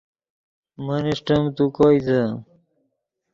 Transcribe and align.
من 0.85 1.03
اݰٹیم 1.11 1.43
تو 1.55 1.63
کوئیتے 1.75 2.21